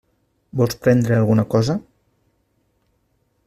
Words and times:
Vols 0.61 0.77
prendre 0.87 1.19
alguna 1.19 1.45
cosa? 1.53 1.77